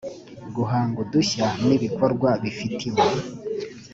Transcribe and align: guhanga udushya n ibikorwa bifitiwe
guhanga 0.55 0.95
udushya 1.03 1.47
n 1.65 1.67
ibikorwa 1.75 2.29
bifitiwe 2.43 3.05